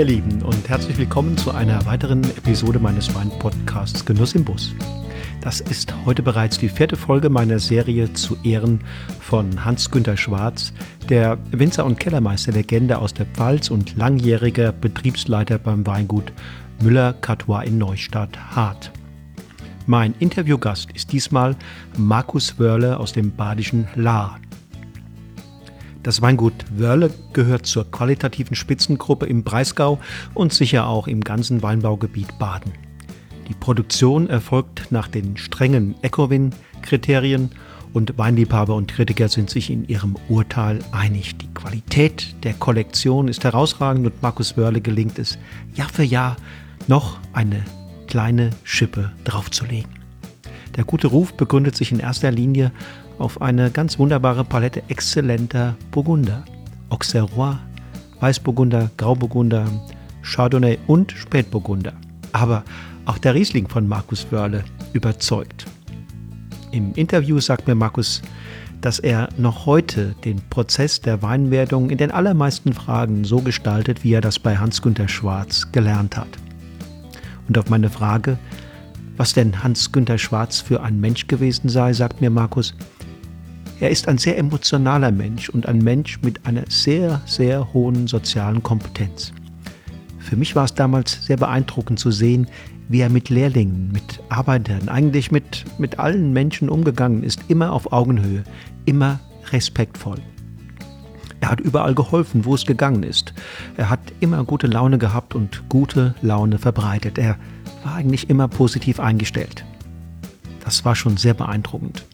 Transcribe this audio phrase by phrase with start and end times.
[0.00, 4.72] Ihr Lieben und herzlich willkommen zu einer weiteren Episode meines Wein-Podcasts Genuss im Bus.
[5.42, 8.80] Das ist heute bereits die vierte Folge meiner Serie zu Ehren
[9.20, 10.72] von Hans-Günter Schwarz,
[11.10, 16.32] der Winzer- und Kellermeister-Legende aus der Pfalz und langjähriger Betriebsleiter beim Weingut
[16.82, 18.90] Müller-Catois in Neustadt Hart.
[19.86, 21.56] Mein Interviewgast ist diesmal
[21.98, 24.38] Markus Wörle aus dem badischen Lahr.
[26.02, 29.98] Das Weingut Wörle gehört zur qualitativen Spitzengruppe im Breisgau
[30.32, 32.72] und sicher auch im ganzen Weinbaugebiet Baden.
[33.48, 37.50] Die Produktion erfolgt nach den strengen Ecowin-Kriterien
[37.92, 41.36] und Weinliebhaber und Kritiker sind sich in ihrem Urteil einig.
[41.38, 45.36] Die Qualität der Kollektion ist herausragend und Markus Wörle gelingt es,
[45.74, 46.36] Jahr für Jahr
[46.86, 47.62] noch eine
[48.06, 49.90] kleine Schippe draufzulegen.
[50.76, 52.72] Der gute Ruf begründet sich in erster Linie
[53.20, 56.44] auf eine ganz wunderbare Palette exzellenter Burgunder.
[56.88, 57.56] Auxerrois,
[58.20, 59.66] Weißburgunder, Grauburgunder,
[60.22, 61.92] Chardonnay und Spätburgunder.
[62.32, 62.64] Aber
[63.04, 65.66] auch der Riesling von Markus Wörle überzeugt.
[66.72, 68.22] Im Interview sagt mir Markus,
[68.80, 74.14] dass er noch heute den Prozess der Weinwertung in den allermeisten Fragen so gestaltet, wie
[74.14, 76.38] er das bei Hans-Günter Schwarz gelernt hat.
[77.46, 78.38] Und auf meine Frage,
[79.16, 82.74] was denn Hans-Günter Schwarz für ein Mensch gewesen sei, sagt mir Markus,
[83.80, 88.62] er ist ein sehr emotionaler Mensch und ein Mensch mit einer sehr, sehr hohen sozialen
[88.62, 89.32] Kompetenz.
[90.18, 92.46] Für mich war es damals sehr beeindruckend zu sehen,
[92.88, 97.92] wie er mit Lehrlingen, mit Arbeitern, eigentlich mit, mit allen Menschen umgegangen ist, immer auf
[97.92, 98.44] Augenhöhe,
[98.84, 99.18] immer
[99.50, 100.18] respektvoll.
[101.40, 103.32] Er hat überall geholfen, wo es gegangen ist.
[103.78, 107.16] Er hat immer gute Laune gehabt und gute Laune verbreitet.
[107.16, 107.38] Er
[107.82, 109.64] war eigentlich immer positiv eingestellt.
[110.62, 112.04] Das war schon sehr beeindruckend.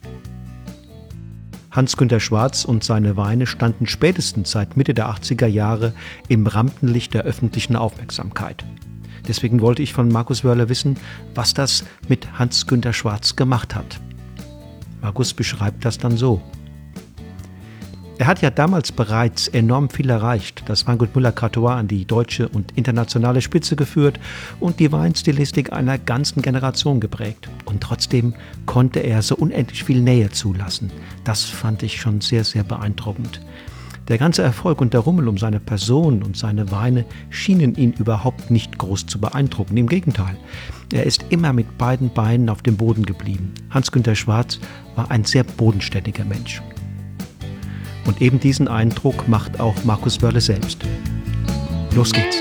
[1.77, 5.93] Hans-Günter Schwarz und seine Weine standen spätestens seit Mitte der 80er Jahre
[6.27, 8.65] im Rampenlicht der öffentlichen Aufmerksamkeit.
[9.27, 10.97] Deswegen wollte ich von Markus Wörler wissen,
[11.35, 13.99] was das mit Hans-Günter Schwarz gemacht hat.
[15.01, 16.41] Markus beschreibt das dann so.
[18.19, 22.71] Er hat ja damals bereits enorm viel erreicht, das Weingut Müller-Cartois an die deutsche und
[22.75, 24.19] internationale Spitze geführt
[24.59, 27.47] und die Weinstilistik einer ganzen Generation geprägt.
[27.65, 28.33] Und trotzdem
[28.65, 30.91] konnte er so unendlich viel Nähe zulassen.
[31.25, 33.39] Das fand ich schon sehr, sehr beeindruckend.
[34.07, 38.49] Der ganze Erfolg und der Rummel um seine Person und seine Weine schienen ihn überhaupt
[38.49, 39.77] nicht groß zu beeindrucken.
[39.77, 40.37] Im Gegenteil,
[40.91, 43.53] er ist immer mit beiden Beinen auf dem Boden geblieben.
[43.69, 44.59] Hans-Günter Schwarz
[44.95, 46.63] war ein sehr bodenständiger Mensch.
[48.07, 50.79] Und eben diesen Eindruck macht auch Markus Wörle selbst.
[51.93, 52.37] Los geht's.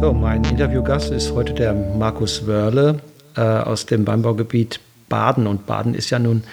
[0.00, 3.00] So, mein Interviewgast ist heute der Markus Wörle
[3.34, 5.46] äh, aus dem Weinbaugebiet Baden.
[5.46, 6.44] Und Baden ist ja nun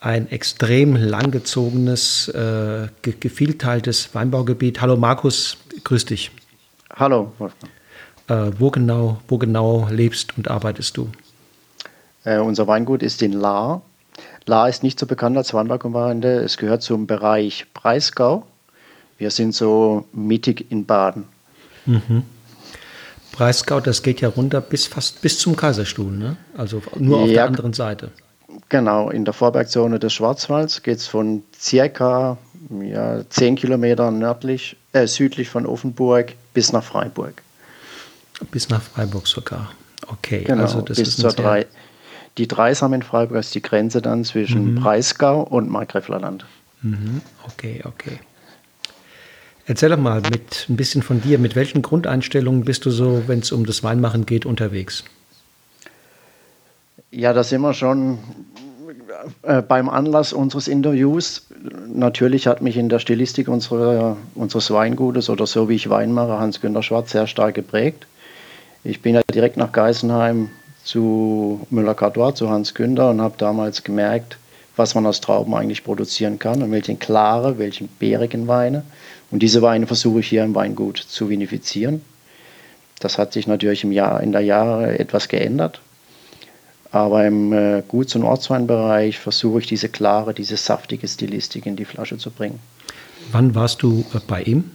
[0.00, 4.80] ein extrem langgezogenes, äh, gevielteiltes Weinbaugebiet.
[4.80, 6.30] Hallo Markus, grüß dich.
[6.96, 7.77] Hallo Wolfgang.
[8.28, 11.08] Äh, wo, genau, wo genau lebst und arbeitest du?
[12.24, 13.82] Äh, unser Weingut ist in Lahr.
[14.46, 16.40] Lahr ist nicht so bekannt als Weinbaugemeinde.
[16.40, 18.44] Es gehört zum Bereich Breisgau.
[19.16, 21.24] Wir sind so mittig in Baden.
[21.86, 22.22] Mhm.
[23.32, 26.36] Breisgau, das geht ja runter bis fast bis zum Kaiserstuhl, ne?
[26.56, 28.10] Also nur auf ja, der anderen Seite.
[28.68, 32.36] Genau, in der Vorbergzone des Schwarzwalds geht es von circa
[32.82, 37.42] ja, 10 Kilometern nördlich, äh, südlich von Offenburg bis nach Freiburg.
[38.50, 39.72] Bis nach Freiburg sogar.
[40.06, 41.66] Okay, genau, also das bis ist zur drei.
[42.38, 44.80] Die Dreisam in Freiburg ist die Grenze dann zwischen mhm.
[44.80, 46.46] Breisgau und Markgräflerland.
[46.82, 47.20] Mhm.
[47.46, 48.20] Okay, okay.
[49.66, 51.38] Erzähl doch mal mit ein bisschen von dir.
[51.38, 55.04] Mit welchen Grundeinstellungen bist du so, wenn es um das Weinmachen geht, unterwegs?
[57.10, 58.18] Ja, da sind wir schon
[59.42, 61.46] äh, beim Anlass unseres Interviews.
[61.92, 66.38] Natürlich hat mich in der Stilistik unserer, unseres Weingutes oder so wie ich Wein mache,
[66.38, 68.06] Hans-Günter Schwarz sehr stark geprägt.
[68.88, 70.48] Ich bin ja direkt nach Geisenheim
[70.82, 74.38] zu Müller-Cardois, zu Hans Günther und habe damals gemerkt,
[74.76, 78.84] was man aus Trauben eigentlich produzieren kann und welchen klare, welchen bärigen Weine.
[79.30, 82.00] Und diese Weine versuche ich hier im Weingut zu vinifizieren.
[82.98, 85.82] Das hat sich natürlich im Jahr, in der Jahre etwas geändert.
[86.90, 91.84] Aber im äh, Guts- und Ortsweinbereich versuche ich diese klare, diese saftige Stilistik in die
[91.84, 92.58] Flasche zu bringen.
[93.32, 94.70] Wann warst du äh, bei ihm?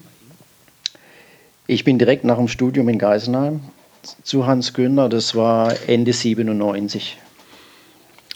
[1.65, 3.61] Ich bin direkt nach dem Studium in Geisenheim
[4.23, 7.17] zu Hans Günther, das war Ende 97.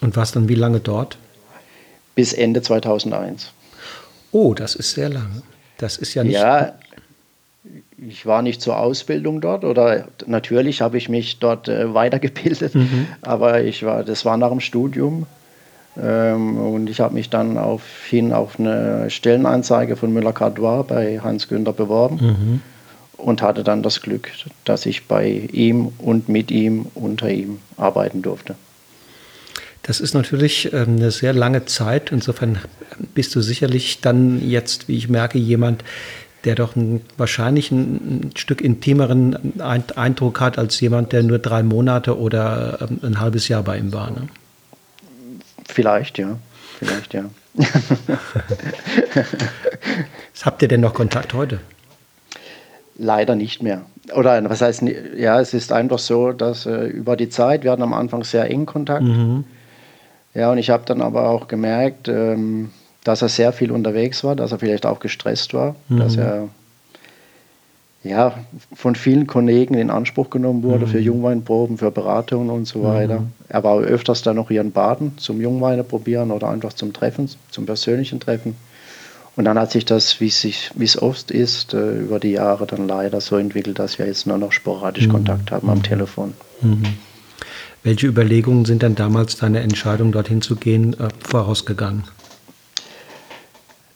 [0.02, 1.18] Und warst dann wie lange dort?
[2.16, 3.52] Bis Ende 2001.
[4.31, 5.42] Oh, das ist sehr lange.
[5.78, 6.34] Das ist ja nicht.
[6.34, 6.74] Ja,
[7.98, 13.08] ich war nicht zur Ausbildung dort oder natürlich habe ich mich dort äh, weitergebildet, mhm.
[13.22, 15.25] aber ich war, das war nach dem Studium
[16.02, 21.74] ähm, und ich habe mich dann auf, hin auf eine Stellenanzeige von Müller-Cardois bei Hans-Günther
[21.74, 22.62] beworben mhm.
[23.18, 24.31] Und hatte dann das Glück,
[24.64, 28.56] dass ich bei ihm und mit ihm unter ihm arbeiten durfte.
[29.84, 32.12] Das ist natürlich ähm, eine sehr lange Zeit.
[32.12, 32.60] Insofern
[33.14, 35.84] bist du sicherlich dann jetzt, wie ich merke, jemand,
[36.44, 41.64] der doch ein, wahrscheinlich ein, ein, Stück intimeren Eindruck hat als jemand, der nur drei
[41.64, 44.12] Monate oder ähm, ein halbes Jahr bei ihm war.
[44.12, 44.28] Ne?
[45.68, 46.38] Vielleicht, ja.
[46.80, 47.25] Vielleicht, ja.
[50.44, 51.60] Habt ihr denn noch Kontakt heute?
[52.98, 53.84] Leider nicht mehr.
[54.16, 54.84] Oder was heißt,
[55.18, 58.50] ja, es ist einfach so, dass äh, über die Zeit, wir hatten am Anfang sehr
[58.50, 59.04] eng Kontakt.
[59.04, 59.44] Mhm.
[60.34, 62.70] Ja, und ich habe dann aber auch gemerkt, ähm,
[63.04, 66.00] dass er sehr viel unterwegs war, dass er vielleicht auch gestresst war, mhm.
[66.00, 66.50] dass er
[68.04, 68.34] ja,
[68.74, 70.90] von vielen Kollegen in Anspruch genommen wurde mhm.
[70.90, 73.22] für Jungweinproben, für Beratungen und so weiter.
[73.22, 73.32] Mhm.
[73.50, 77.30] Er war öfters dann noch hier in Baden zum Jungweine probieren oder einfach zum Treffen,
[77.52, 78.56] zum persönlichen Treffen.
[79.38, 83.22] Und dann hat sich das, wie es oft ist, äh, über die Jahre dann leider
[83.22, 85.12] so entwickelt, dass wir jetzt nur noch sporadisch mhm.
[85.12, 85.84] Kontakt haben am mhm.
[85.84, 86.34] Telefon.
[86.62, 86.84] Mhm.
[87.84, 92.06] Welche Überlegungen sind dann damals deine Entscheidung, dorthin zu gehen, äh, vorausgegangen?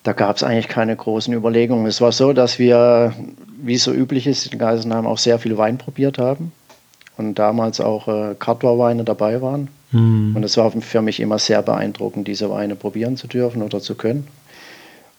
[0.03, 1.87] Da gab es eigentlich keine großen Überlegungen.
[1.87, 3.13] Es war so, dass wir,
[3.61, 6.51] wie es so üblich ist, in Geisenheim auch sehr viel Wein probiert haben
[7.17, 9.69] und damals auch äh, Kartwa-Weine dabei waren.
[9.91, 10.35] Mhm.
[10.35, 13.95] Und es war für mich immer sehr beeindruckend, diese Weine probieren zu dürfen oder zu
[13.95, 14.27] können.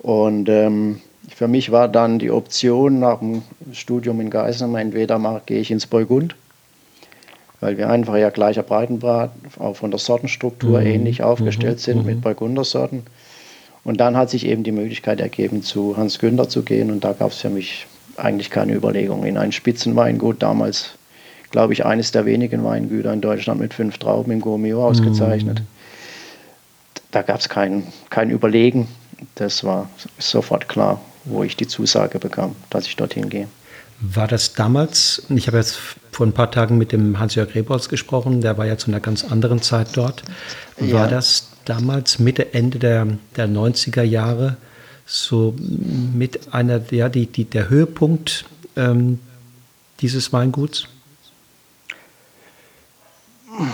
[0.03, 1.01] Und ähm,
[1.35, 5.87] für mich war dann die Option nach dem Studium in Geisenheim, entweder gehe ich ins
[5.87, 6.35] Burgund,
[7.61, 10.87] weil wir einfach ja gleicher Breitengrad, auch von der Sortenstruktur mhm.
[10.87, 11.83] ähnlich aufgestellt mhm.
[11.83, 12.07] sind mhm.
[12.07, 13.05] mit Burgundersorten.
[13.85, 16.91] Und dann hat sich eben die Möglichkeit ergeben, zu Hans Günther zu gehen.
[16.91, 19.25] Und da gab es für mich eigentlich keine Überlegung.
[19.25, 20.91] In ein Spitzenweingut, damals,
[21.51, 25.61] glaube ich, eines der wenigen Weingüter in Deutschland mit fünf Trauben im Gourmet ausgezeichnet.
[25.61, 25.67] Mhm.
[27.11, 28.87] Da gab es kein, kein Überlegen.
[29.35, 29.89] Das war
[30.19, 33.49] sofort klar, wo ich die Zusage bekam, dass ich dorthin gehe.
[34.01, 35.79] War das damals, ich habe jetzt
[36.11, 39.25] vor ein paar Tagen mit dem Hans-Jörg Rebholz gesprochen, der war ja zu einer ganz
[39.25, 40.25] anderen Zeit dort.
[40.77, 41.07] War ja.
[41.07, 44.57] das damals Mitte, Ende der, der 90er Jahre
[45.07, 48.45] so mit einer, ja, die, die, der Höhepunkt
[48.77, 49.21] ähm,
[50.01, 50.89] dieses Weinguts?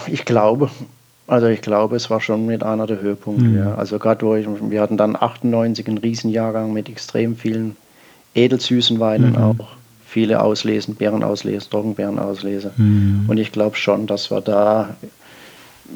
[0.08, 0.70] Ich glaube,
[1.28, 3.44] also ich glaube, es war schon mit einer der Höhepunkte.
[3.44, 3.58] Mhm.
[3.58, 3.74] Ja.
[3.74, 7.76] Also gerade wo ich, wir hatten dann 98 einen Riesenjahrgang mit extrem vielen
[8.34, 9.36] edelsüßen Weinen mhm.
[9.36, 9.68] auch.
[10.06, 12.72] Viele Auslesen, Beerenauslese, Trockenbeerenauslese.
[12.76, 13.26] Mhm.
[13.28, 14.96] Und ich glaube schon, dass wir da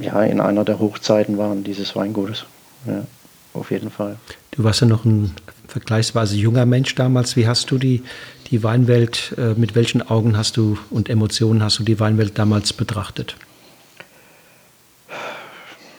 [0.01, 2.45] ja, in einer der Hochzeiten waren dieses Weingutes.
[2.87, 3.07] Ja,
[3.55, 4.17] auf jeden Fall.
[4.51, 5.33] Du warst ja noch ein
[5.67, 7.37] vergleichsweise junger Mensch damals.
[7.37, 8.03] Wie hast du die,
[8.51, 12.75] die Weinwelt, äh, mit welchen Augen hast du und Emotionen hast du die Weinwelt damals
[12.75, 13.37] betrachtet?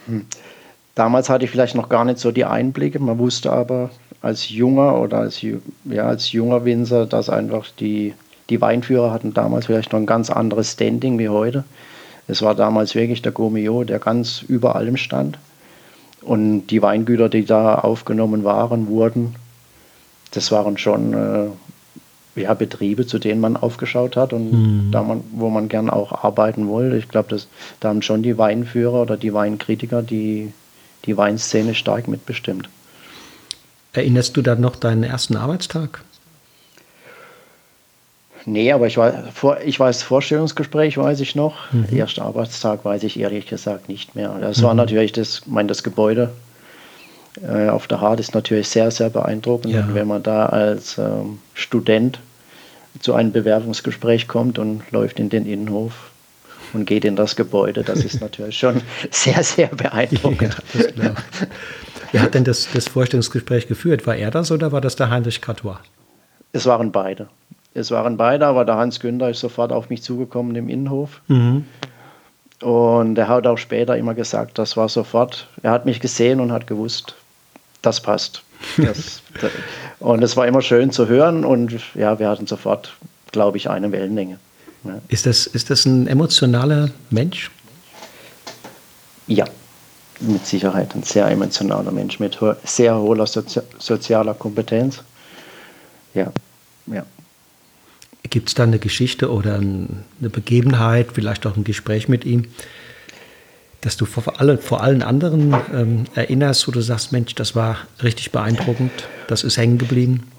[0.07, 0.25] Hm.
[0.95, 2.99] Damals hatte ich vielleicht noch gar nicht so die Einblicke.
[2.99, 3.89] Man wusste aber
[4.21, 8.13] als junger oder als, ja, als junger Winzer, dass einfach die,
[8.49, 11.63] die Weinführer hatten damals vielleicht noch ein ganz anderes Standing wie heute.
[12.27, 15.39] Es war damals wirklich der Gourmillot, der ganz über allem stand.
[16.21, 19.35] Und die Weingüter, die da aufgenommen waren, wurden,
[20.31, 21.47] das waren schon äh,
[22.35, 24.91] ja, Betriebe, zu denen man aufgeschaut hat und mhm.
[24.91, 26.97] da man, wo man gern auch arbeiten wollte.
[26.97, 27.37] Ich glaube,
[27.79, 30.51] da haben schon die Weinführer oder die Weinkritiker die,
[31.05, 32.69] die Weinszene stark mitbestimmt.
[33.93, 36.03] Erinnerst du dann noch deinen ersten Arbeitstag?
[38.45, 41.71] Nee, aber ich war, vor, ich weiß, Vorstellungsgespräch weiß ich noch.
[41.71, 41.87] Mhm.
[41.95, 44.35] Erster Arbeitstag weiß ich ehrlich gesagt nicht mehr.
[44.41, 44.63] Das mhm.
[44.63, 46.31] war natürlich das, mein, das Gebäude
[47.41, 49.73] äh, auf der Hart ist natürlich sehr, sehr beeindruckend.
[49.73, 49.81] Ja.
[49.81, 52.19] Und wenn man da als ähm, Student
[52.99, 56.11] zu einem Bewerbungsgespräch kommt und läuft in den Innenhof
[56.73, 60.55] und geht in das Gebäude, das ist natürlich schon sehr, sehr beeindruckend.
[61.01, 61.15] Ja,
[62.11, 64.05] Wer hat denn das, das Vorstellungsgespräch geführt?
[64.05, 65.79] War er das oder war das der Heinrich Catois?
[66.51, 67.27] Es waren beide.
[67.73, 71.21] Es waren beide, aber der Hans Günther ist sofort auf mich zugekommen im Innenhof.
[71.27, 71.65] Mhm.
[72.61, 76.51] Und er hat auch später immer gesagt, das war sofort, er hat mich gesehen und
[76.51, 77.15] hat gewusst,
[77.83, 78.43] das passt.
[78.77, 79.21] Das,
[79.99, 82.93] und es war immer schön zu hören und ja, wir hatten sofort,
[83.31, 84.39] glaube ich, eine Wellenlänge.
[84.85, 85.01] Ja.
[85.09, 87.51] Ist, das, ist das ein emotionaler Mensch?
[89.27, 89.45] Ja,
[90.19, 95.03] mit Sicherheit ein sehr emotionaler Mensch mit sehr hoher Sozi sozialer Kompetenz.
[96.13, 96.31] Ja,
[96.87, 97.05] ja.
[98.29, 102.45] Gibt es da eine Geschichte oder eine Begebenheit, vielleicht auch ein Gespräch mit ihm,
[103.83, 107.77] dass du vor, alle, vor allen anderen ähm, erinnerst, wo du sagst, Mensch, das war
[108.01, 108.91] richtig beeindruckend,
[109.27, 110.31] das ist hängen geblieben?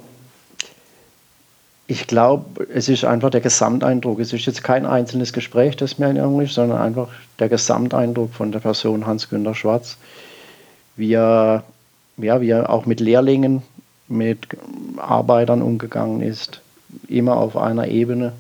[1.86, 4.18] Ich glaube, es ist einfach der Gesamteindruck.
[4.18, 7.08] Es ist jetzt kein einzelnes Gespräch, das mir in Englisch, sondern einfach
[7.38, 9.98] der Gesamteindruck von der Person Hans-Günter Schwarz,
[10.96, 11.62] wie er,
[12.16, 13.62] ja, wie er auch mit Lehrlingen,
[14.08, 14.46] mit
[14.96, 16.62] Arbeitern umgegangen ist,
[17.06, 18.32] immer auf einer Ebene.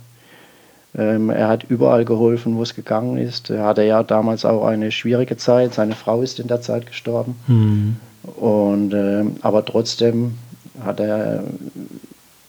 [0.96, 3.50] Ähm, er hat überall geholfen, wo es gegangen ist.
[3.50, 5.74] Er hatte ja damals auch eine schwierige Zeit.
[5.74, 7.36] Seine Frau ist in der Zeit gestorben.
[7.46, 7.96] Mhm.
[8.36, 10.38] Und, äh, aber trotzdem
[10.82, 11.44] hat er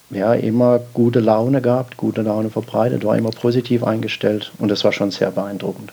[0.10, 4.92] ja, immer gute Laune gehabt, gute Laune verbreitet, war immer positiv eingestellt und das war
[4.92, 5.92] schon sehr beeindruckend.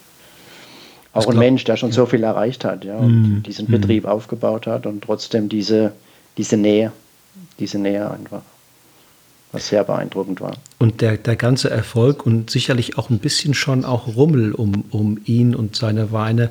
[1.15, 1.95] Auch ein Mensch, der schon ja.
[1.95, 3.71] so viel erreicht hat, ja, und mm, diesen mm.
[3.71, 5.93] Betrieb aufgebaut hat und trotzdem diese,
[6.39, 6.91] diese Nähe,
[7.59, 8.41] diese Nähe einfach,
[9.53, 10.55] was sehr beeindruckend war.
[10.79, 15.21] Und der, der ganze Erfolg und sicherlich auch ein bisschen schon auch Rummel um, um
[15.25, 16.51] ihn und seine Weine,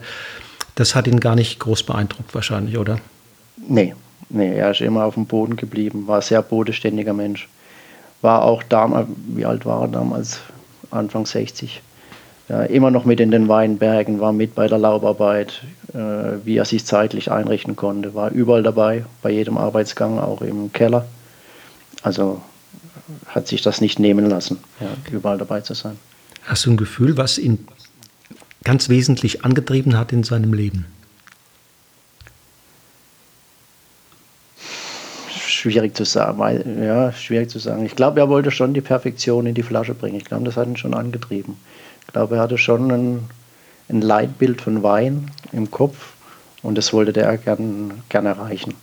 [0.76, 3.00] das hat ihn gar nicht groß beeindruckt wahrscheinlich, oder?
[3.68, 3.96] Nee,
[4.30, 7.50] nee, er ist immer auf dem Boden geblieben, war ein sehr bodenständiger Mensch.
[8.22, 10.40] War auch damals, wie alt war er damals?
[10.92, 11.82] Anfang 60.
[12.50, 16.66] Ja, immer noch mit in den Weinbergen, war mit bei der Laubarbeit, äh, wie er
[16.66, 21.06] sich zeitlich einrichten konnte, war überall dabei, bei jedem Arbeitsgang, auch im Keller.
[22.04, 22.42] Also
[23.28, 25.98] hat sich das nicht nehmen lassen, ja, überall dabei zu sein.
[26.44, 27.68] Hast du ein Gefühl, was ihn
[28.64, 30.86] ganz wesentlich angetrieben hat in seinem Leben?
[35.62, 37.86] schwierig zu sagen, weil, ja, schwierig zu sagen.
[37.86, 40.18] Ich glaube, er wollte schon die Perfektion in die Flasche bringen.
[40.18, 41.56] Ich glaube, das hat ihn schon angetrieben.
[42.02, 43.30] Ich glaube, er hatte schon ein,
[43.90, 46.14] ein Leitbild von Wein im Kopf
[46.64, 48.74] und das wollte er gern, gern erreichen.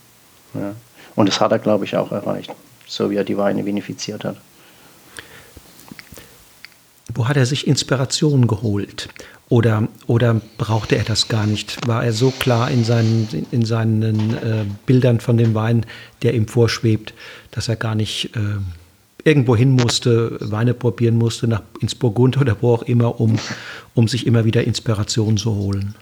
[0.55, 0.75] Ja.
[1.17, 2.55] Und das hat er, glaube ich, auch erreicht,
[2.89, 4.37] so wie er die Weine vinifiziert hat.
[7.15, 9.09] Wo hat er sich Inspiration geholt?
[9.49, 11.87] Oder, oder brauchte er das gar nicht?
[11.87, 15.87] War er so klar in seinen, in seinen äh, Bildern von dem Wein,
[16.23, 17.15] der ihm vorschwebt,
[17.51, 18.59] dass er gar nicht äh,
[19.25, 23.39] irgendwo hin musste, Weine probieren musste, nach, ins Burgund oder wo auch immer, um,
[23.95, 25.95] um sich immer wieder Inspiration zu holen?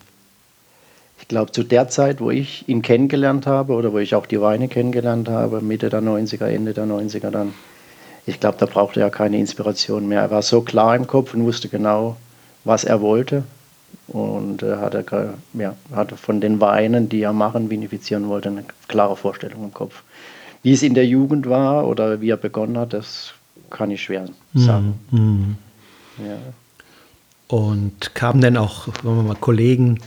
[1.19, 4.41] Ich glaube, zu der Zeit, wo ich ihn kennengelernt habe oder wo ich auch die
[4.41, 7.55] Weine kennengelernt habe, Mitte der 90er, Ende der 90er dann,
[8.27, 10.21] ich glaube, da brauchte er keine Inspiration mehr.
[10.23, 12.17] Er war so klar im Kopf und wusste genau,
[12.65, 13.45] was er wollte
[14.09, 19.17] und äh, hatte, ja, hatte von den Weinen, die er machen, vinifizieren wollte, eine klare
[19.17, 20.03] Vorstellung im Kopf.
[20.63, 23.35] Wie es in der Jugend war oder wie er begonnen hat, das
[23.71, 24.99] kann ich schwer sagen.
[25.11, 25.57] Mm, mm.
[26.19, 26.39] Ja.
[27.49, 30.01] Und kamen denn auch sagen wir mal, Kollegen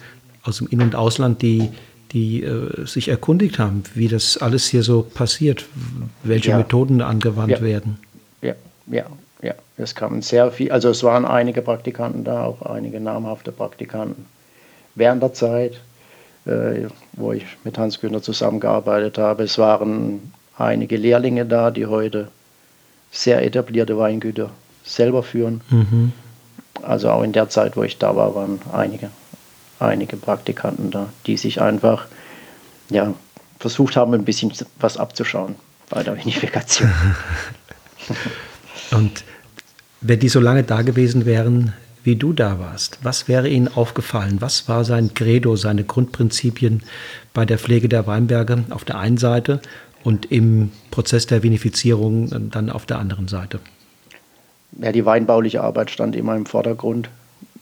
[0.50, 1.70] aus dem In- und Ausland, die,
[2.12, 5.66] die äh, sich erkundigt haben, wie das alles hier so passiert,
[6.24, 6.58] welche ja.
[6.58, 7.62] Methoden angewandt ja.
[7.62, 7.98] werden?
[8.42, 8.56] Ja,
[8.88, 9.06] ja,
[9.42, 14.26] ja, es kamen sehr viel, also es waren einige Praktikanten da, auch einige namhafte Praktikanten.
[14.96, 15.80] Während der Zeit,
[16.46, 22.28] äh, wo ich mit Hans Günther zusammengearbeitet habe, es waren einige Lehrlinge da, die heute
[23.12, 24.50] sehr etablierte Weingüter
[24.84, 25.62] selber führen.
[25.70, 26.12] Mhm.
[26.84, 29.10] Also auch in der Zeit, wo ich da war, waren einige,
[29.80, 32.06] einige Praktikanten da, die sich einfach
[32.90, 33.14] ja,
[33.60, 35.56] versucht haben, ein bisschen was abzuschauen
[35.90, 36.92] bei der Vinifikation.
[38.92, 39.24] Und
[40.02, 44.38] wenn die so lange da gewesen wären, wie du da warst, was wäre ihnen aufgefallen?
[44.40, 46.84] Was war sein Credo, seine Grundprinzipien
[47.34, 49.62] bei der Pflege der Weinberge auf der einen Seite
[50.04, 53.60] und im Prozess der Vinifizierung dann auf der anderen Seite?
[54.80, 57.10] Ja, die weinbauliche Arbeit stand immer im Vordergrund.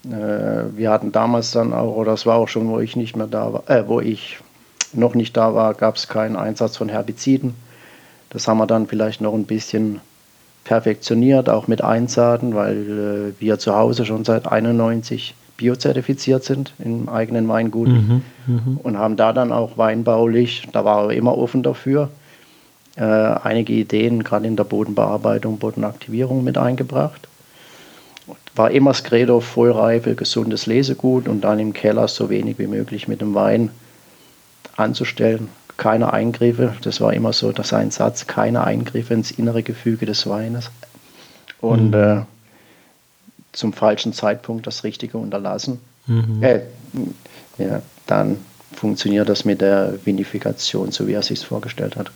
[0.05, 3.27] Äh, wir hatten damals dann auch, oder das war auch schon, wo ich nicht mehr
[3.27, 4.37] da war, äh, wo ich
[4.93, 7.55] noch nicht da war, gab es keinen Einsatz von Herbiziden.
[8.29, 10.01] Das haben wir dann vielleicht noch ein bisschen
[10.63, 17.09] perfektioniert, auch mit Einsaaten, weil äh, wir zu Hause schon seit 91 biozertifiziert sind im
[17.09, 18.61] eigenen Weingut mhm, mh.
[18.83, 22.09] und haben da dann auch weinbaulich, da war er immer offen dafür,
[22.95, 27.27] äh, einige Ideen gerade in der Bodenbearbeitung, Bodenaktivierung mit eingebracht.
[28.55, 33.07] War immer das Credo Vollreife, gesundes Lesegut und dann im Keller so wenig wie möglich
[33.07, 33.69] mit dem Wein
[34.75, 36.75] anzustellen keine Eingriffe.
[36.81, 40.71] Das war immer so dass ein Satz, keine Eingriffe ins innere Gefüge des Weines.
[41.61, 41.93] Und mhm.
[41.93, 42.21] äh,
[43.53, 45.79] zum falschen Zeitpunkt das Richtige unterlassen.
[46.07, 46.43] Mhm.
[46.43, 46.61] Äh,
[47.57, 48.37] ja, dann
[48.73, 52.11] funktioniert das mit der Vinifikation, so wie er sich vorgestellt hat.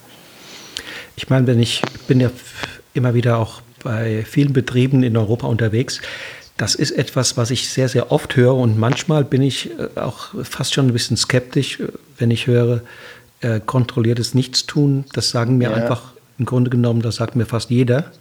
[1.15, 2.29] Ich meine, wenn ich bin ja
[2.93, 6.01] immer wieder auch bei vielen Betrieben in Europa unterwegs.
[6.57, 10.29] Das ist etwas, was ich sehr, sehr oft höre und manchmal bin ich äh, auch
[10.43, 12.81] fast schon ein bisschen skeptisch, äh, wenn ich höre,
[13.41, 15.75] äh, kontrolliertes Nichtstun, das sagen mir ja.
[15.75, 18.11] einfach im Grunde genommen, das sagt mir fast jeder.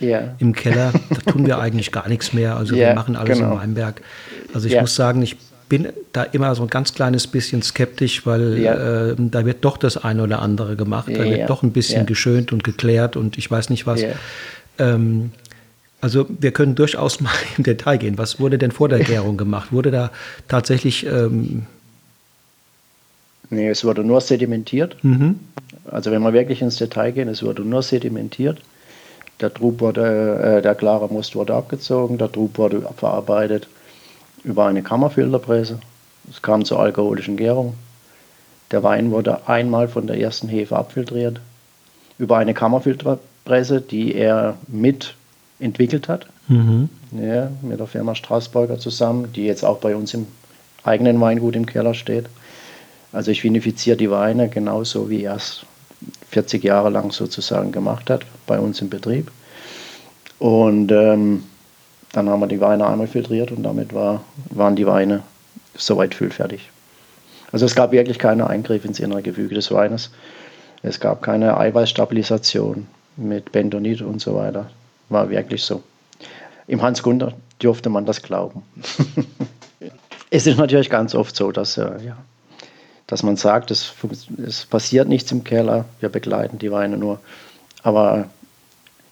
[0.00, 0.34] Ja.
[0.38, 2.56] Im Keller, da tun wir eigentlich gar nichts mehr.
[2.56, 3.52] Also ja, wir machen alles genau.
[3.52, 4.00] im Weinberg.
[4.54, 5.36] Also ich muss sagen, ich
[5.68, 9.96] bin da immer so ein ganz kleines bisschen skeptisch, weil äh, da wird doch das
[9.96, 11.08] eine oder andere gemacht.
[11.08, 14.02] Da wird doch ein bisschen geschönt und geklärt und ich weiß nicht was.
[14.78, 15.32] Ähm,
[16.00, 18.18] also wir können durchaus mal im Detail gehen.
[18.18, 19.72] Was wurde denn vor der Gärung gemacht?
[19.72, 20.10] Wurde da
[20.46, 21.06] tatsächlich...
[21.06, 21.66] Ähm
[23.50, 24.96] nee, es wurde nur sedimentiert.
[25.02, 25.40] Mhm.
[25.90, 28.60] Also wenn wir wirklich ins Detail gehen, es wurde nur sedimentiert.
[29.40, 33.68] Der Trub wurde, äh, der klare Most wurde abgezogen, der Trub wurde verarbeitet
[34.44, 35.78] über eine Kammerfilterpresse.
[36.30, 37.74] Es kam zur alkoholischen Gärung.
[38.70, 41.40] Der Wein wurde einmal von der ersten Hefe abfiltriert
[42.18, 42.52] über eine
[43.48, 45.14] Kammerfilterpresse, die er mit
[45.58, 46.26] entwickelt hat.
[46.48, 46.88] Mhm.
[47.12, 50.26] Ja, mit der Firma Straßburger zusammen, die jetzt auch bei uns im
[50.84, 52.26] eigenen Weingut im Keller steht.
[53.12, 55.64] Also ich vinifiziere die Weine genauso, wie er es
[56.30, 59.30] 40 Jahre lang sozusagen gemacht hat, bei uns im Betrieb.
[60.38, 61.44] Und ähm,
[62.12, 65.22] dann haben wir die Weine einmal filtriert und damit war, waren die Weine
[65.74, 66.70] soweit füllfertig.
[67.50, 70.10] Also es gab wirklich keine Eingriffe ins innere Gefüge des Weines.
[70.82, 72.86] Es gab keine Eiweißstabilisation
[73.18, 74.70] mit Bentonit und so weiter.
[75.08, 75.82] War wirklich so.
[76.66, 78.62] Im Hans Gunder dürfte man das glauben.
[80.30, 82.16] es ist natürlich ganz oft so, dass, äh, ja,
[83.06, 83.92] dass man sagt, es,
[84.44, 87.20] es passiert nichts im Keller, wir begleiten die Weine nur.
[87.82, 88.28] Aber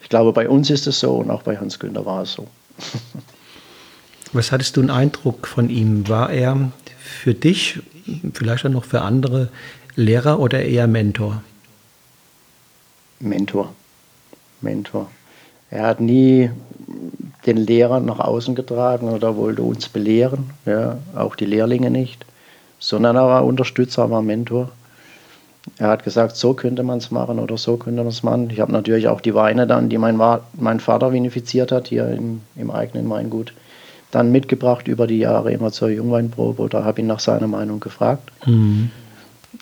[0.02, 2.46] ich glaube, bei uns ist es so und auch bei Hans Günther war es so.
[4.32, 6.08] Was hattest du einen Eindruck von ihm?
[6.08, 7.80] War er für dich,
[8.34, 9.48] vielleicht auch noch für andere,
[9.94, 11.42] Lehrer oder eher Mentor?
[13.18, 13.74] Mentor.
[14.60, 15.08] Mentor.
[15.70, 16.50] Er hat nie
[17.46, 22.24] den Lehrer nach außen getragen oder wollte uns belehren, ja, auch die Lehrlinge nicht,
[22.78, 24.70] sondern er war Unterstützer, war Mentor.
[25.78, 28.50] Er hat gesagt, so könnte man es machen oder so könnte man es machen.
[28.50, 30.16] Ich habe natürlich auch die Weine dann, die mein,
[30.54, 33.52] mein Vater vinifiziert hat, hier im, im eigenen Weingut,
[34.12, 38.30] dann mitgebracht über die Jahre immer zur Jungweinprobe oder habe ihn nach seiner Meinung gefragt.
[38.46, 38.90] Mhm.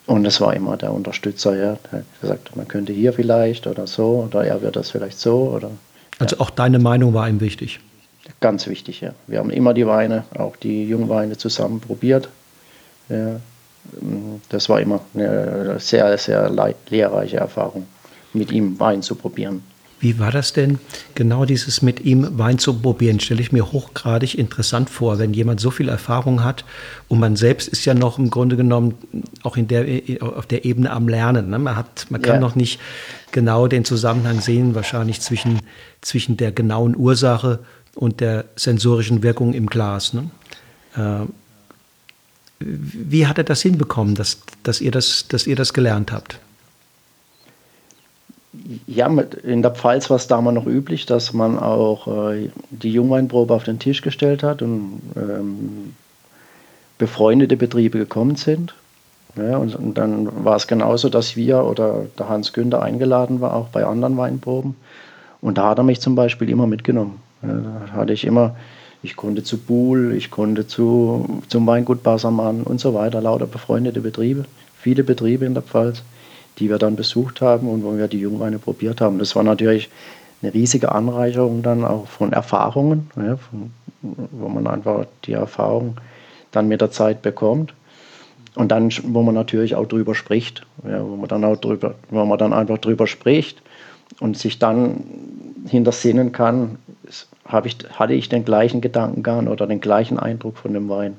[0.07, 1.76] Und es war immer der Unterstützer, ja.
[1.90, 5.50] Er hat gesagt, man könnte hier vielleicht oder so oder er wird das vielleicht so
[5.54, 5.70] oder.
[6.18, 7.80] Also auch deine Meinung war ihm wichtig.
[8.40, 9.12] Ganz wichtig, ja.
[9.26, 12.28] Wir haben immer die Weine, auch die Jungweine zusammen probiert.
[13.09, 13.40] Ja.
[14.48, 16.50] Das war immer eine sehr, sehr
[16.88, 17.87] lehrreiche Erfahrung,
[18.33, 19.62] mit ihm Wein zu probieren.
[20.04, 20.80] Wie war das denn,
[21.14, 23.20] genau dieses mit ihm Wein zu probieren?
[23.20, 26.66] Stelle ich mir hochgradig interessant vor, wenn jemand so viel Erfahrung hat
[27.08, 28.96] und man selbst ist ja noch im Grunde genommen
[29.44, 29.86] auch in der,
[30.20, 31.48] auf der Ebene am Lernen.
[31.48, 31.58] Ne?
[31.58, 32.40] Man, hat, man kann ja.
[32.40, 32.80] noch nicht
[33.32, 35.60] genau den Zusammenhang sehen, wahrscheinlich zwischen,
[36.02, 37.60] zwischen der genauen Ursache
[37.94, 40.12] und der sensorischen Wirkung im Glas.
[40.12, 40.30] Ne?
[40.96, 41.26] Äh,
[42.60, 46.40] wie hat er das hinbekommen, dass, dass, ihr das, dass ihr das gelernt habt?
[48.87, 49.09] Ja,
[49.42, 53.64] in der Pfalz war es damals noch üblich, dass man auch äh, die Jungweinprobe auf
[53.64, 55.94] den Tisch gestellt hat und ähm,
[56.96, 58.74] befreundete Betriebe gekommen sind.
[59.37, 63.55] Ja, und, und, dann war es genauso, dass wir oder der Hans Günther eingeladen war,
[63.55, 64.77] auch bei anderen Weinproben.
[65.40, 67.20] Und da hat er mich zum Beispiel immer mitgenommen.
[67.42, 68.57] Ja, da hatte ich immer,
[69.03, 74.00] ich konnte zu Buhl, ich konnte zu, zum Weingut Bassermann und so weiter, lauter befreundete
[74.00, 74.44] Betriebe,
[74.79, 76.03] viele Betriebe in der Pfalz
[76.58, 79.18] die wir dann besucht haben und wo wir die Jungweine probiert haben.
[79.18, 79.90] Das war natürlich
[80.42, 85.96] eine riesige Anreicherung dann auch von Erfahrungen, ja, von, wo man einfach die Erfahrung
[86.52, 87.74] dann mit der Zeit bekommt.
[88.54, 92.24] Und dann, wo man natürlich auch drüber spricht, ja, wo man dann auch drüber, wo
[92.24, 93.62] man dann einfach drüber spricht
[94.20, 95.02] und sich dann
[95.66, 96.78] hintersinnen kann,
[97.64, 101.16] ich, hatte ich den gleichen Gedankengang oder den gleichen Eindruck von dem Wein.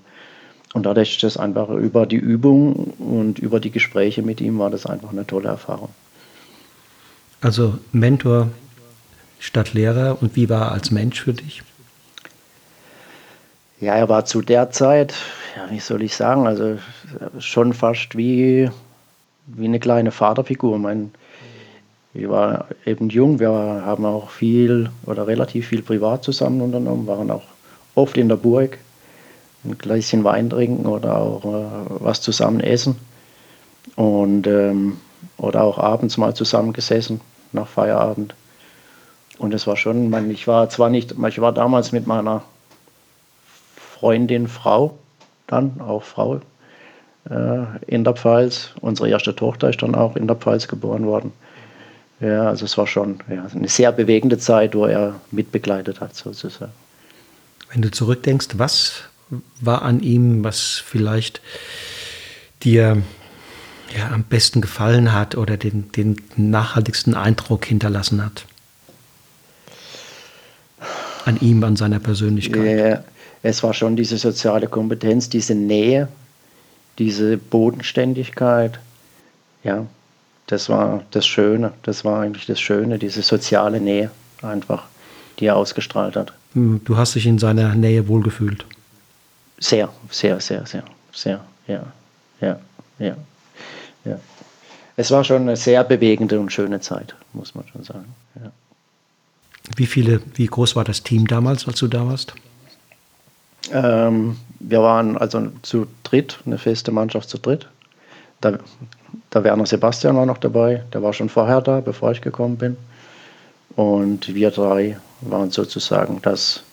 [0.75, 4.69] Und dadurch ist das einfach über die Übung und über die Gespräche mit ihm war
[4.69, 5.87] das einfach eine tolle Erfahrung.
[7.39, 8.49] Also Mentor
[9.39, 11.63] statt Lehrer und wie war er als Mensch für dich?
[13.79, 15.13] Ja, er war zu der Zeit,
[15.55, 16.77] ja, wie soll ich sagen, also
[17.39, 18.69] schon fast wie,
[19.47, 20.77] wie eine kleine Vaterfigur.
[20.77, 21.11] Mein,
[22.13, 27.31] ich war eben jung, wir haben auch viel oder relativ viel privat zusammen unternommen, waren
[27.31, 27.45] auch
[27.95, 28.77] oft in der Burg
[29.65, 31.67] ein Gläschen Wein trinken oder auch äh,
[31.99, 32.97] was zusammen essen.
[33.95, 34.97] Und, ähm,
[35.37, 38.35] oder auch abends mal zusammengesessen nach Feierabend.
[39.37, 42.43] Und es war schon, man, ich war zwar nicht, ich war damals mit meiner
[43.75, 44.97] Freundin Frau,
[45.47, 46.41] dann auch Frau
[47.29, 48.71] äh, in der Pfalz.
[48.81, 51.33] Unsere erste Tochter ist dann auch in der Pfalz geboren worden.
[52.19, 56.71] Ja, also es war schon ja, eine sehr bewegende Zeit, wo er mitbegleitet hat sozusagen.
[57.71, 59.03] Wenn du zurückdenkst, was
[59.61, 61.41] war an ihm, was vielleicht
[62.63, 63.01] dir
[63.95, 68.45] ja, am besten gefallen hat oder den, den nachhaltigsten Eindruck hinterlassen hat?
[71.25, 72.79] An ihm, an seiner Persönlichkeit.
[72.79, 73.03] Ja,
[73.41, 76.07] es war schon diese soziale Kompetenz, diese Nähe,
[76.99, 78.79] diese Bodenständigkeit.
[79.63, 79.85] Ja,
[80.47, 81.73] das war das Schöne.
[81.83, 84.11] Das war eigentlich das Schöne, diese soziale Nähe
[84.41, 84.83] einfach,
[85.39, 86.33] die er ausgestrahlt hat.
[86.53, 88.65] Hm, du hast dich in seiner Nähe wohlgefühlt.
[89.57, 91.85] Sehr, sehr, sehr, sehr, sehr, ja,
[92.41, 92.59] ja,
[92.99, 93.15] ja,
[94.03, 94.19] ja.
[94.97, 98.15] Es war schon eine sehr bewegende und schöne Zeit, muss man schon sagen.
[98.35, 98.51] Ja.
[99.75, 102.33] Wie viele, wie groß war das Team damals, als du da warst?
[103.71, 107.67] Ähm, wir waren also zu dritt, eine feste Mannschaft zu dritt.
[108.41, 108.59] Da,
[109.33, 112.77] der Werner Sebastian war noch dabei, der war schon vorher da, bevor ich gekommen bin.
[113.75, 116.63] Und wir drei waren sozusagen das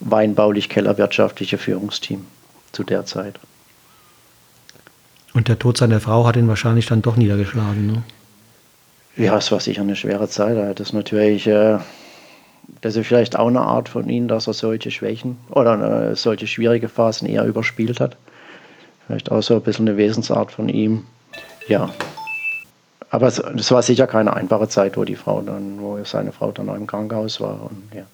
[0.00, 2.26] weinbaulich-kellerwirtschaftliche Führungsteam
[2.72, 3.38] zu der Zeit.
[5.34, 8.02] Und der Tod seiner Frau hat ihn wahrscheinlich dann doch niedergeschlagen, ne?
[9.16, 10.78] Ja, es war sicher eine schwere Zeit.
[10.78, 11.78] Das ist natürlich, äh,
[12.82, 16.46] das ist vielleicht auch eine Art von ihm, dass er solche Schwächen oder äh, solche
[16.46, 18.16] schwierige Phasen eher überspielt hat.
[19.06, 21.04] Vielleicht auch so ein bisschen eine Wesensart von ihm.
[21.68, 21.90] Ja.
[23.08, 26.52] Aber es, es war sicher keine einfache Zeit, wo die Frau dann, wo seine Frau
[26.52, 27.70] dann auch im Krankenhaus war.
[27.70, 28.04] Und, ja.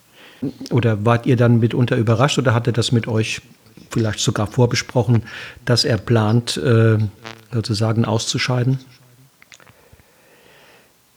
[0.71, 3.43] Oder wart ihr dann mitunter überrascht oder hat er das mit euch
[3.91, 5.23] vielleicht sogar vorbesprochen,
[5.65, 6.99] dass er plant, äh,
[7.53, 8.79] sozusagen auszuscheiden?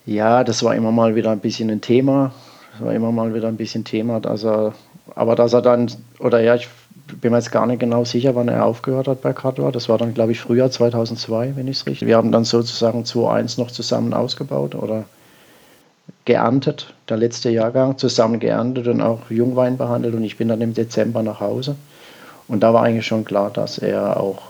[0.06, 2.32] Ja, das war immer mal wieder ein bisschen ein Thema.
[2.74, 4.74] Das war immer mal wieder ein bisschen Thema, dass er,
[5.16, 6.68] aber dass er dann, oder ja, ich
[7.22, 9.72] bin mir jetzt gar nicht genau sicher, wann er aufgehört hat bei Cutler.
[9.72, 12.08] Das war dann, glaube ich, Frühjahr 2002, wenn ich es richtig.
[12.08, 15.06] Wir haben dann sozusagen 2.1 noch zusammen ausgebaut oder
[16.26, 20.16] geerntet, der letzte Jahrgang, zusammen geerntet und auch Jungwein behandelt.
[20.16, 21.76] Und ich bin dann im Dezember nach Hause.
[22.48, 24.42] Und da war eigentlich schon klar, dass er auch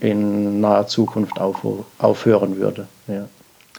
[0.00, 2.86] in naher Zukunft aufhören würde.
[3.06, 3.28] Ja.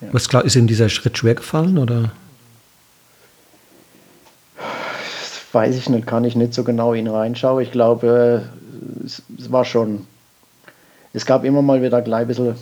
[0.02, 0.08] Ja.
[0.12, 2.12] Was klar, ist ihm dieser Schritt schwer gefallen oder?
[5.54, 7.62] weiß ich nicht, kann ich nicht so genau in reinschauen.
[7.62, 8.44] Ich glaube,
[9.06, 10.08] es, es, war schon.
[11.14, 12.56] Es gab immer mal wieder gleich ein bisschen,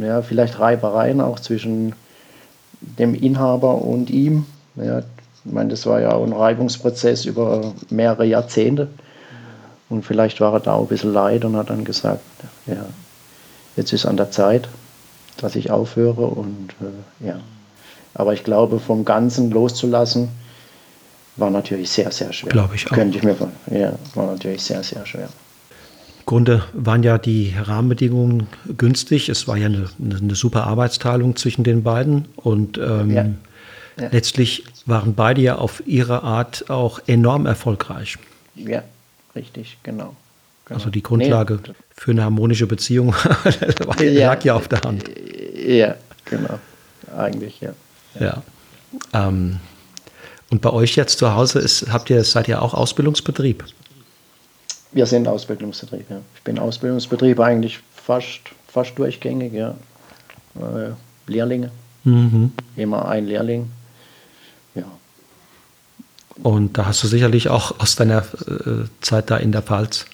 [0.00, 1.94] ja, vielleicht Reibereien auch zwischen
[2.80, 4.46] dem Inhaber und ihm.
[4.76, 8.88] Ja, ich meine, das war ja auch ein Reibungsprozess über mehrere Jahrzehnte.
[9.88, 12.22] Und vielleicht war er da auch ein bisschen leid und hat dann gesagt,
[12.66, 12.86] ja,
[13.76, 14.68] jetzt ist an der Zeit,
[15.36, 16.26] dass ich aufhöre.
[16.26, 17.40] Und äh, ja.
[18.14, 20.28] Aber ich glaube, vom Ganzen loszulassen,
[21.36, 22.50] war natürlich sehr, sehr schwer.
[22.50, 22.92] Glaube ich auch.
[22.92, 23.36] Könnte ich mir
[23.70, 25.28] Ja, war natürlich sehr, sehr schwer.
[26.26, 29.28] Im Grunde waren ja die Rahmenbedingungen günstig.
[29.28, 32.24] Es war ja eine, eine super Arbeitsteilung zwischen den beiden.
[32.34, 33.26] Und ähm, ja.
[33.96, 34.08] Ja.
[34.10, 38.18] letztlich waren beide ja auf ihre Art auch enorm erfolgreich.
[38.56, 38.82] Ja,
[39.36, 40.16] richtig, genau.
[40.64, 40.78] genau.
[40.80, 41.74] Also die Grundlage nee.
[41.94, 43.14] für eine harmonische Beziehung
[43.78, 45.04] lag ja, ja auf der Hand.
[45.64, 46.58] Ja, genau.
[47.16, 47.70] Eigentlich, ja.
[48.18, 48.42] Ja.
[49.12, 49.60] Ähm,
[50.50, 53.64] und bei euch jetzt zu Hause ist, habt ihr, seid ihr auch Ausbildungsbetrieb?
[54.92, 56.20] Wir sind Ausbildungsbetrieb, ja.
[56.34, 59.74] Ich bin Ausbildungsbetrieb eigentlich fast, fast durchgängig, ja.
[60.56, 60.92] Äh,
[61.26, 61.70] Lehrlinge.
[62.04, 62.52] Mhm.
[62.76, 63.70] Immer ein Lehrling.
[64.74, 64.84] Ja.
[66.42, 70.06] Und da hast du sicherlich auch aus deiner äh, Zeit da in der Pfalz,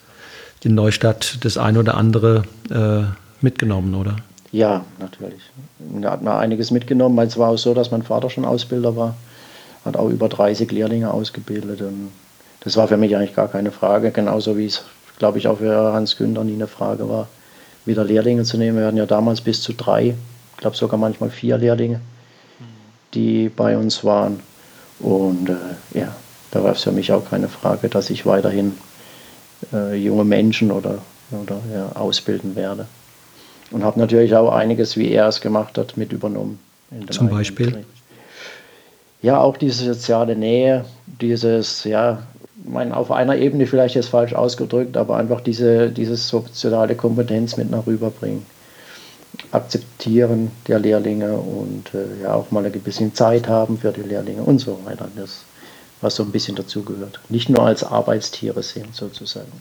[0.62, 3.04] in Neustadt, das ein oder andere äh,
[3.42, 4.16] mitgenommen, oder?
[4.52, 5.40] Ja, natürlich.
[5.78, 7.18] Da hat man einiges mitgenommen.
[7.26, 9.14] Es war auch so, dass mein Vater schon Ausbilder war
[9.84, 11.82] hat auch über 30 Lehrlinge ausgebildet.
[11.82, 12.10] Und
[12.64, 14.84] das war für mich eigentlich gar keine Frage, genauso wie es,
[15.18, 17.28] glaube ich, auch für Hans Günther nie eine Frage war,
[17.84, 18.78] wieder Lehrlinge zu nehmen.
[18.78, 20.14] Wir hatten ja damals bis zu drei,
[20.54, 22.00] ich glaube sogar manchmal vier Lehrlinge,
[23.14, 24.40] die bei uns waren.
[25.00, 26.14] Und äh, ja,
[26.52, 28.78] da war es für mich auch keine Frage, dass ich weiterhin
[29.72, 30.98] äh, junge Menschen oder,
[31.32, 32.86] oder ja, ausbilden werde.
[33.72, 36.60] Und habe natürlich auch einiges, wie er es gemacht hat, mit übernommen.
[37.10, 37.66] Zum Beispiel?
[37.66, 37.86] Betrieb
[39.22, 42.22] ja, auch diese soziale Nähe, dieses, ja,
[42.64, 47.70] mein, auf einer Ebene vielleicht jetzt falsch ausgedrückt, aber einfach diese, diese soziale Kompetenz mit
[47.70, 48.44] nach rüberbringen.
[49.50, 54.42] Akzeptieren der Lehrlinge und äh, ja auch mal ein bisschen Zeit haben für die Lehrlinge
[54.42, 55.08] und so weiter.
[55.16, 55.44] Das,
[56.02, 57.20] was so ein bisschen dazugehört.
[57.28, 59.52] Nicht nur als Arbeitstiere sehen, sozusagen.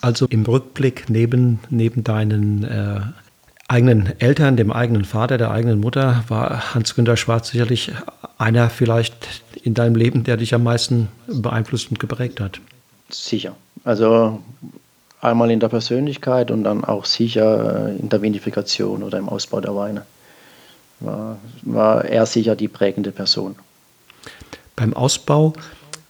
[0.00, 3.00] Also im Rückblick neben, neben deinen äh,
[3.66, 7.92] eigenen Eltern, dem eigenen Vater, der eigenen Mutter, war Hans-Günter Schwarz sicherlich
[8.38, 12.60] einer vielleicht in deinem Leben, der dich am meisten beeinflusst und geprägt hat.
[13.10, 13.56] Sicher.
[13.84, 14.42] Also
[15.20, 19.74] einmal in der Persönlichkeit und dann auch sicher in der Vinifikation oder im Ausbau der
[19.74, 20.02] Weine.
[21.00, 23.56] War, war er sicher die prägende Person.
[24.76, 25.54] Beim Ausbau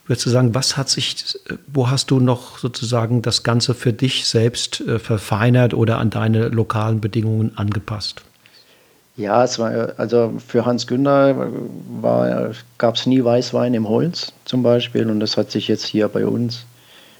[0.06, 4.26] würdest du sagen, was hat sich, wo hast du noch sozusagen das Ganze für dich
[4.26, 8.22] selbst äh, verfeinert oder an deine lokalen Bedingungen angepasst?
[9.16, 15.08] Ja, es war also für Hans Günther gab es nie Weißwein im Holz zum Beispiel
[15.08, 16.66] und das hat sich jetzt hier bei uns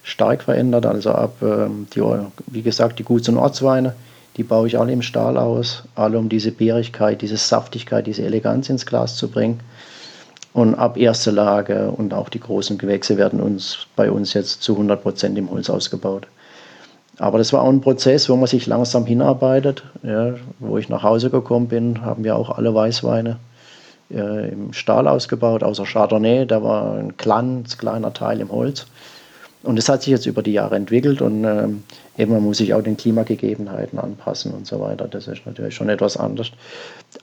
[0.03, 0.85] stark verändert.
[0.85, 2.03] Also ab ähm, die,
[2.49, 3.95] wie gesagt, die Guts- und Ortsweine,
[4.37, 8.69] die baue ich alle im Stahl aus, alle um diese Bärigkeit, diese Saftigkeit, diese Eleganz
[8.69, 9.61] ins Glas zu bringen.
[10.53, 14.73] Und ab erster Lage und auch die großen Gewächse werden uns bei uns jetzt zu
[14.73, 16.27] 100 Prozent im Holz ausgebaut.
[17.19, 19.85] Aber das war auch ein Prozess, wo man sich langsam hinarbeitet.
[20.03, 23.39] Ja, wo ich nach Hause gekommen bin, haben wir auch alle Weißweine
[24.11, 28.87] äh, im Stahl ausgebaut, außer Chardonnay, da war ein ganz kleiner Teil im Holz.
[29.63, 31.83] Und das hat sich jetzt über die Jahre entwickelt und ähm,
[32.17, 35.09] eben man muss sich auch den Klimagegebenheiten anpassen und so weiter.
[35.09, 36.53] Das ist natürlich schon etwas anders.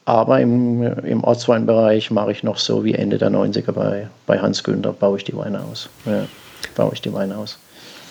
[0.03, 4.61] Aber im, im Ortsweinbereich mache ich noch so wie Ende der 90er bei, bei Hans
[4.61, 5.87] Günther, baue ich die Weine aus.
[6.05, 6.25] Ja,
[6.75, 7.57] baue ich die Weine aus.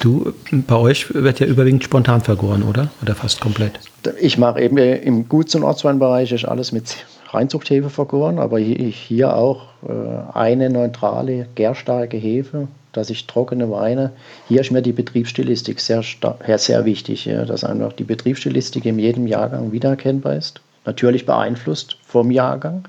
[0.00, 2.90] Du, bei euch wird ja überwiegend spontan vergoren, oder?
[3.02, 3.78] Oder fast komplett?
[4.20, 9.68] Ich mache eben im Guts- und Ortsweinbereich ist alles mit Reinzuchthefe vergoren, aber hier auch
[9.88, 14.12] äh, eine neutrale, gärstarke Hefe, dass ich trockene Weine,
[14.48, 19.72] hier ist mir die Betriebsstilistik sehr, sehr wichtig, dass einfach die Betriebsstilistik in jedem Jahrgang
[19.72, 20.61] wiedererkennbar ist.
[20.85, 22.85] Natürlich beeinflusst vom Jahrgang,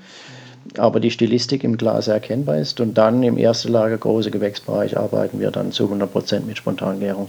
[0.78, 2.80] aber die Stilistik im Glas erkennbar ist.
[2.80, 7.28] Und dann im ersten Lager große Gewächsbereich arbeiten wir dann zu 100 Prozent mit Spontangärung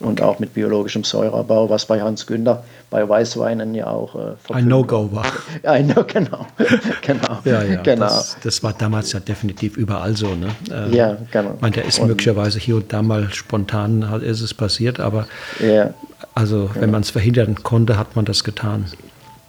[0.00, 4.66] und auch mit biologischem Säureabbau, was bei Hans Günther bei Weißweinen ja auch äh, ein
[4.66, 5.26] No-Go war.
[5.62, 6.46] Ein no, genau,
[7.02, 8.06] genau, ja, ja, genau.
[8.06, 10.34] Das, das, war damals ja definitiv überall so.
[10.34, 10.48] Ne?
[10.70, 11.52] Äh, ja, genau.
[11.54, 15.26] Ich meine, der ist und, möglicherweise hier und da mal spontan ist es passiert, aber
[15.60, 15.92] ja,
[16.34, 16.80] also genau.
[16.80, 18.86] wenn man es verhindern konnte, hat man das getan.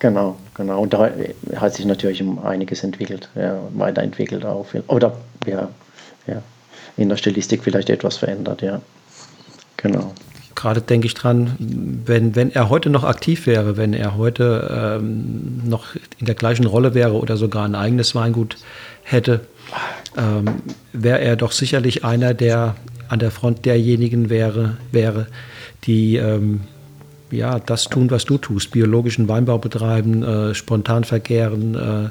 [0.01, 0.81] Genau, genau.
[0.81, 1.11] Und da
[1.55, 4.65] hat sich natürlich einiges entwickelt, ja, weiterentwickelt auch.
[4.87, 5.69] Oder ja,
[6.25, 6.41] ja,
[6.97, 8.81] in der Stilistik vielleicht etwas verändert, ja.
[9.77, 10.11] Genau
[10.53, 15.61] gerade denke ich dran, wenn, wenn er heute noch aktiv wäre, wenn er heute ähm,
[15.65, 18.57] noch in der gleichen Rolle wäre oder sogar ein eigenes Weingut
[19.01, 19.41] hätte,
[20.15, 20.61] ähm,
[20.93, 22.75] wäre er doch sicherlich einer, der
[23.09, 25.27] an der Front derjenigen wäre, wäre
[25.85, 26.61] die ähm,
[27.31, 32.09] ja, das tun, was du tust, biologischen Weinbau betreiben, äh, spontan vergären, äh,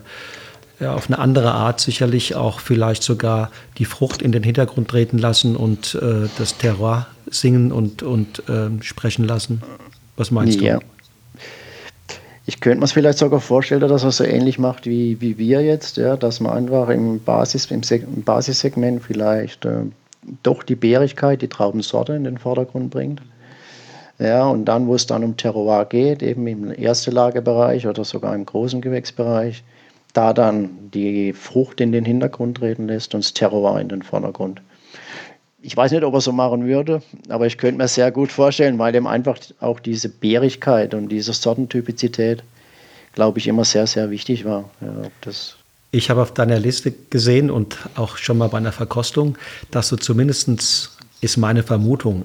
[0.83, 5.19] ja, auf eine andere Art sicherlich auch vielleicht sogar die Frucht in den Hintergrund treten
[5.19, 9.63] lassen und äh, das Terroir singen und, und ähm, sprechen lassen.
[10.17, 10.79] Was meinst ja.
[10.79, 10.87] du?
[12.47, 15.63] Ich könnte mir es vielleicht sogar vorstellen, dass er so ähnlich macht wie, wie wir
[15.63, 19.83] jetzt, ja, dass man einfach im, Basis, im, im Basissegment vielleicht äh,
[20.43, 23.21] doch die Bärigkeit, die Traubensorte in den Vordergrund bringt.
[24.21, 28.35] Ja, und dann, wo es dann um Terroir geht, eben im ersten Lagebereich oder sogar
[28.35, 29.65] im großen Gewächsbereich,
[30.13, 34.61] da dann die Frucht in den Hintergrund treten lässt und das Terroir in den Vordergrund
[35.63, 38.79] ich weiß nicht, ob er so machen würde, aber ich könnte mir sehr gut vorstellen,
[38.79, 42.43] weil ihm einfach auch diese Bärigkeit und diese Sortentypizität,
[43.13, 44.71] glaube ich, immer sehr, sehr wichtig war.
[44.81, 45.33] Ja,
[45.93, 49.37] ich habe auf deiner Liste gesehen und auch schon mal bei einer Verkostung,
[49.71, 50.49] dass du zumindest,
[51.21, 52.25] ist meine Vermutung,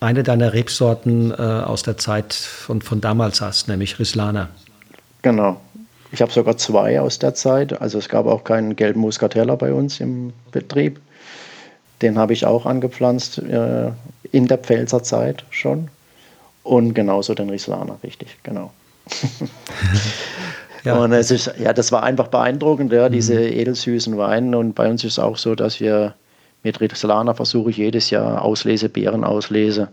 [0.00, 4.48] eine deiner Rebsorten äh, aus der Zeit von, von damals hast, nämlich Rislana.
[5.22, 5.60] Genau.
[6.10, 7.80] Ich habe sogar zwei aus der Zeit.
[7.80, 11.00] Also es gab auch keinen gelben Muscatella bei uns im Betrieb.
[12.00, 13.90] Den habe ich auch angepflanzt äh,
[14.30, 15.88] in der Pfälzer Zeit schon.
[16.62, 18.72] Und genauso den Rislaner, richtig, genau.
[20.84, 20.96] ja.
[20.96, 23.52] Und es ist, ja, das war einfach beeindruckend, ja, diese mhm.
[23.52, 24.56] edelsüßen Weine.
[24.56, 26.14] Und bei uns ist es auch so, dass wir
[26.62, 29.88] mit Rislaner versuche ich jedes Jahr Auslese, Beerenauslese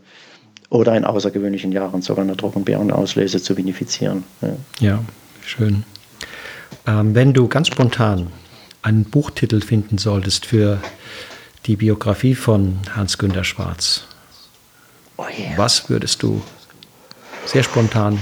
[0.69, 4.23] oder in außergewöhnlichen Jahren sogar eine Trockenbeerenauslese zu vinifizieren.
[4.41, 4.49] Ja,
[4.79, 5.03] ja
[5.45, 5.83] schön.
[6.87, 8.27] Ähm, wenn du ganz spontan
[8.81, 10.79] einen Buchtitel finden solltest für
[11.65, 14.03] die Biografie von Hans-Günter Schwarz.
[15.17, 15.57] Oh yeah.
[15.57, 16.41] Was würdest du
[17.45, 18.19] sehr spontan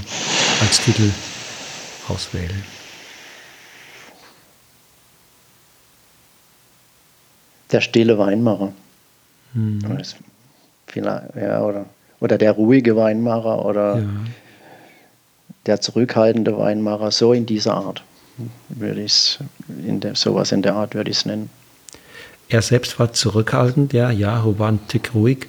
[0.62, 1.10] als Titel
[2.08, 2.64] auswählen?
[7.74, 8.72] Der stille Weinmacher.
[9.54, 9.80] Hm.
[10.96, 11.86] Ja, oder,
[12.20, 14.06] oder der ruhige Weinmacher oder ja.
[15.66, 18.04] der zurückhaltende Weinmacher, so in dieser Art
[18.70, 19.40] würde ich es,
[20.14, 21.50] sowas in der Art würde ich es nennen.
[22.50, 25.48] Er selbst war zurückhaltend, ja, ja, war ein Tick ruhig,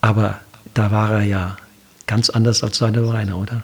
[0.00, 0.40] aber
[0.74, 1.56] da war er ja
[2.06, 3.62] ganz anders als seine Weine, oder?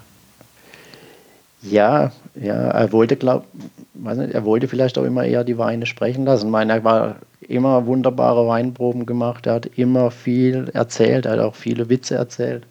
[1.63, 3.47] Ja, ja, er wollte, glaub,
[3.95, 6.47] weiß nicht, er wollte vielleicht auch immer eher die Weine sprechen lassen.
[6.47, 7.17] Ich meine, er war
[7.49, 12.67] immer wunderbare Weinproben gemacht, er hat immer viel erzählt, er hat auch viele Witze erzählt,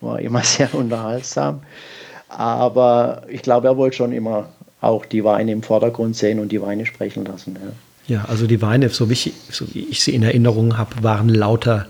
[0.00, 1.62] war immer sehr unterhaltsam.
[2.28, 4.48] Aber ich glaube, er wollte schon immer
[4.80, 7.56] auch die Weine im Vordergrund sehen und die Weine sprechen lassen.
[7.62, 7.72] Ja.
[8.08, 11.28] Ja, also die Weine, so wie ich, so wie ich sie in Erinnerung habe, waren
[11.28, 11.86] lauter,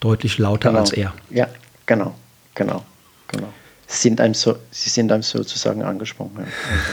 [0.00, 0.80] deutlich lauter genau.
[0.80, 1.14] als er.
[1.30, 1.48] Ja,
[1.86, 2.14] genau,
[2.54, 2.82] genau,
[3.28, 3.48] genau.
[3.94, 6.32] Sie sind einem, so, sie sind einem sozusagen angesprochen.
[6.38, 6.44] Ja.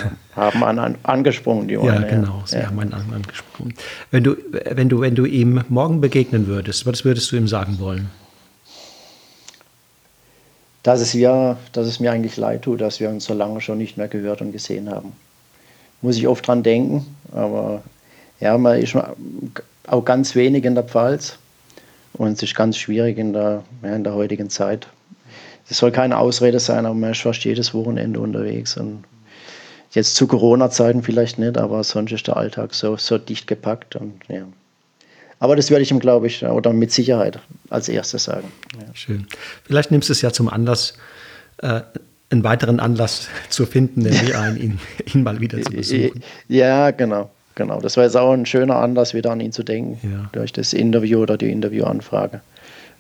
[0.04, 2.08] Also haben an, an, angesprochen, die Weine.
[2.08, 2.68] Ja, genau, sie ja.
[2.68, 3.74] haben einen angesprochen.
[4.12, 7.80] Wenn du, wenn, du, wenn du ihm morgen begegnen würdest, was würdest du ihm sagen
[7.80, 8.12] wollen?
[10.84, 13.80] Dass es, wir, dass es mir eigentlich leid tut, dass wir uns so lange schon
[13.80, 15.14] nicht mehr gehört und gesehen haben.
[16.04, 17.82] Muss ich oft dran denken, aber
[18.40, 18.96] ja, man ist
[19.88, 21.38] auch ganz wenig in der Pfalz
[22.14, 24.88] und es ist ganz schwierig in der, ja, in der heutigen Zeit.
[25.72, 29.06] Das soll keine Ausrede sein, aber man ist fast jedes Wochenende unterwegs und
[29.92, 34.16] jetzt zu Corona-Zeiten vielleicht nicht, aber sonst ist der Alltag so, so dicht gepackt und
[34.28, 34.44] ja.
[35.40, 38.52] Aber das werde ich ihm, glaube ich, oder mit Sicherheit als erstes sagen.
[38.74, 38.94] Ja.
[38.94, 39.28] Schön.
[39.64, 40.96] Vielleicht nimmst du es ja zum Anlass,
[41.60, 41.80] äh,
[42.30, 44.80] einen weiteren Anlass zu finden, nämlich einen, ihn,
[45.14, 46.22] ihn mal wieder zu besuchen.
[46.50, 47.32] Ja, genau.
[47.56, 50.30] Genau, das war jetzt auch ein schöner Anlass, wieder an ihn zu denken, ja.
[50.34, 52.42] durch das Interview oder die Interviewanfrage.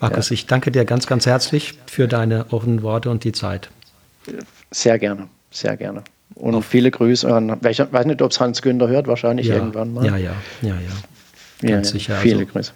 [0.01, 0.33] Markus, ja.
[0.33, 3.69] ich danke dir ganz, ganz herzlich für deine offenen Worte und die Zeit.
[4.71, 6.03] Sehr gerne, sehr gerne.
[6.35, 6.65] Und Auf.
[6.65, 9.55] viele Grüße an, ich weiß nicht, ob es Hans Günther hört, wahrscheinlich ja.
[9.55, 10.05] irgendwann mal.
[10.05, 11.69] Ja, ja, ja, ja.
[11.69, 12.15] Ganz sicher.
[12.15, 12.51] Viele also.
[12.51, 12.73] Grüße.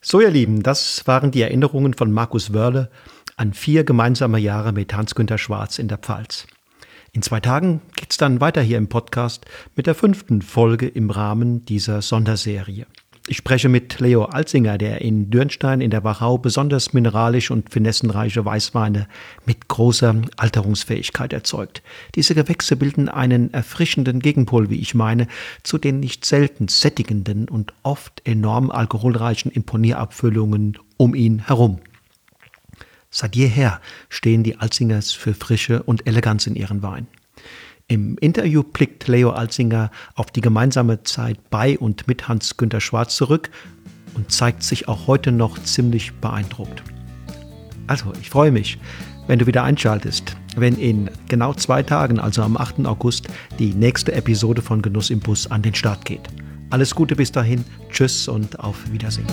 [0.00, 2.90] So, ihr Lieben, das waren die Erinnerungen von Markus Wörle
[3.36, 6.46] an vier gemeinsame Jahre mit Hans-Günter Schwarz in der Pfalz.
[7.12, 9.46] In zwei Tagen geht's dann weiter hier im Podcast
[9.76, 12.86] mit der fünften Folge im Rahmen dieser Sonderserie.
[13.26, 18.44] Ich spreche mit Leo Alzinger, der in Dürnstein in der Wachau besonders mineralisch und finessenreiche
[18.44, 19.08] Weißweine
[19.46, 21.82] mit großer Alterungsfähigkeit erzeugt.
[22.16, 25.26] Diese Gewächse bilden einen erfrischenden Gegenpol, wie ich meine,
[25.62, 31.78] zu den nicht selten sättigenden und oft enorm alkoholreichen Imponierabfüllungen um ihn herum.
[33.08, 37.06] Seit jeher stehen die Alzingers für Frische und Eleganz in ihren Wein.
[37.86, 43.50] Im Interview blickt Leo Alzinger auf die gemeinsame Zeit bei und mit Hans-Günter Schwarz zurück
[44.14, 46.82] und zeigt sich auch heute noch ziemlich beeindruckt.
[47.86, 48.78] Also, ich freue mich,
[49.26, 52.86] wenn du wieder einschaltest, wenn in genau zwei Tagen, also am 8.
[52.86, 56.22] August, die nächste Episode von Genuss im Bus an den Start geht.
[56.70, 59.26] Alles Gute bis dahin, tschüss und auf Wiedersehen.